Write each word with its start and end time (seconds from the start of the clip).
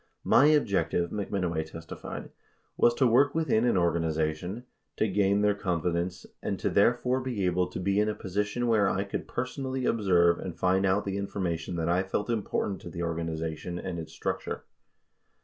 "My 0.23 0.47
objective", 0.47 1.11
McMino 1.11 1.51
way 1.53 1.63
testified, 1.63 2.31
"was 2.75 2.95
to 2.95 3.05
work 3.05 3.35
within 3.35 3.65
an 3.65 3.77
organization, 3.77 4.65
to 4.97 5.07
gain 5.07 5.41
their 5.43 5.53
con 5.53 5.79
fidence 5.83 6.25
and 6.41 6.57
to 6.57 6.71
therefore 6.71 7.21
be 7.21 7.45
able 7.45 7.67
to 7.67 7.79
be 7.79 7.99
in 7.99 8.09
a 8.09 8.15
position 8.15 8.65
where 8.65 8.89
I 8.89 9.03
could 9.03 9.27
per 9.27 9.45
sonally 9.45 9.87
observe 9.87 10.39
and 10.39 10.57
find 10.57 10.87
out 10.87 11.05
the 11.05 11.17
information 11.19 11.75
that 11.75 11.87
I 11.87 12.01
felt 12.01 12.31
important 12.31 12.81
to 12.81 12.89
the 12.89 13.03
organization 13.03 13.77
and 13.77 13.99
its 13.99 14.11
structure." 14.11 14.63